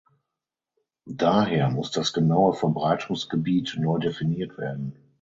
[1.05, 4.95] Daher muss das genaue Verbreitungsgebiet neu definiert werden.